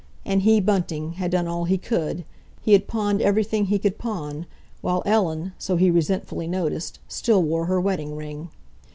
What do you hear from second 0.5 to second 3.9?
Bunting, had done all he could; he had pawned everything he